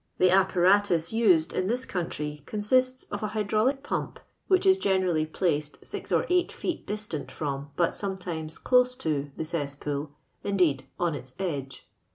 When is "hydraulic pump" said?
3.27-4.19